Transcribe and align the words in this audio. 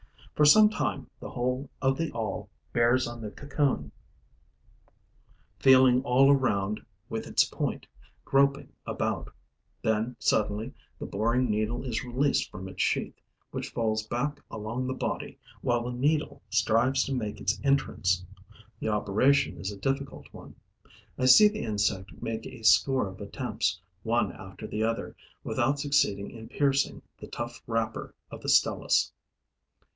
For 0.33 0.45
some 0.45 0.69
time, 0.71 1.07
the 1.19 1.29
whole 1.29 1.69
of 1.79 1.95
the 1.95 2.11
awl 2.13 2.49
bears 2.73 3.05
on 3.07 3.21
the 3.21 3.29
cocoon, 3.29 3.91
feeling 5.59 6.01
all 6.01 6.33
round 6.33 6.83
with 7.07 7.27
its 7.27 7.43
point, 7.45 7.85
groping 8.25 8.73
about; 8.87 9.29
then, 9.83 10.15
suddenly, 10.17 10.73
the 10.97 11.05
boring 11.05 11.51
needle 11.51 11.83
is 11.83 12.03
released 12.03 12.49
from 12.49 12.67
its 12.67 12.81
sheath, 12.81 13.13
which 13.51 13.69
falls 13.69 14.01
back 14.07 14.39
along 14.49 14.87
the 14.87 14.95
body, 14.95 15.37
while 15.61 15.83
the 15.83 15.91
needle 15.91 16.41
strives 16.49 17.03
to 17.03 17.13
make 17.13 17.39
its 17.39 17.59
entrance. 17.63 18.25
The 18.79 18.87
operation 18.89 19.59
is 19.59 19.71
a 19.71 19.77
difficult 19.77 20.33
one. 20.33 20.55
I 21.19 21.25
see 21.27 21.47
the 21.47 21.61
insect 21.63 22.19
make 22.23 22.47
a 22.47 22.63
score 22.63 23.07
of 23.07 23.21
attempts, 23.21 23.79
one 24.01 24.31
after 24.31 24.65
the 24.65 24.81
other, 24.81 25.15
without 25.43 25.77
succeeding 25.79 26.31
in 26.31 26.49
piercing 26.49 27.03
the 27.19 27.27
tough 27.27 27.61
wrapper 27.67 28.15
of 28.31 28.41
the 28.41 28.49
Stelis. 28.49 29.11